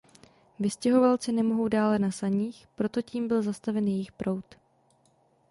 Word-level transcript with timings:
Vystěhovalci 0.59 1.31
nemohou 1.31 1.67
dále 1.67 1.99
na 1.99 2.11
saních, 2.11 2.67
proto 2.75 3.01
tím 3.01 3.27
byl 3.27 3.41
zastaven 3.41 3.87
jejich 3.87 4.11
proud. 4.11 4.45